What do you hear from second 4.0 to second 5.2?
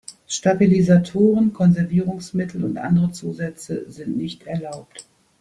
nicht erlaubt.